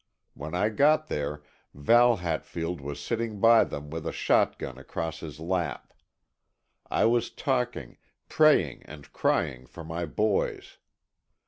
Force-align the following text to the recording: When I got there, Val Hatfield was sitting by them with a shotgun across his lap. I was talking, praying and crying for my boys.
When 0.33 0.55
I 0.55 0.69
got 0.69 1.09
there, 1.09 1.43
Val 1.75 2.15
Hatfield 2.15 2.81
was 2.81 2.99
sitting 2.99 3.39
by 3.39 3.63
them 3.63 3.91
with 3.91 4.07
a 4.07 4.11
shotgun 4.11 4.79
across 4.79 5.19
his 5.19 5.39
lap. 5.39 5.93
I 6.89 7.05
was 7.05 7.29
talking, 7.29 7.99
praying 8.27 8.81
and 8.87 9.13
crying 9.13 9.67
for 9.67 9.83
my 9.83 10.07
boys. 10.07 10.79